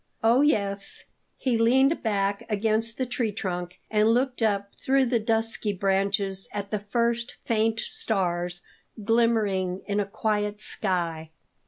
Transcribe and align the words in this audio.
"Oh, 0.23 0.41
yes!" 0.41 1.03
He 1.37 1.59
leaned 1.59 2.01
back 2.01 2.41
against 2.49 2.97
the 2.97 3.05
tree 3.05 3.31
trunk 3.31 3.79
and 3.91 4.09
looked 4.09 4.41
up 4.41 4.71
through 4.83 5.05
the 5.05 5.19
dusky 5.19 5.73
branches 5.73 6.49
at 6.51 6.71
the 6.71 6.79
first 6.79 7.35
faint 7.45 7.79
stars 7.79 8.63
glimmering 9.03 9.83
in 9.85 9.99
a 9.99 10.05
quiet 10.07 10.59
sky. 10.59 11.29